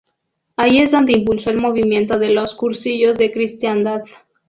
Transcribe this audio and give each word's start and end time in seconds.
Allí 0.57 0.79
es 0.79 0.89
donde 0.89 1.11
impulsó 1.11 1.51
el 1.51 1.61
movimiento 1.61 2.17
de 2.17 2.29
los 2.33 2.55
Cursillos 2.55 3.19
de 3.19 3.31
Cristiandad. 3.31 4.01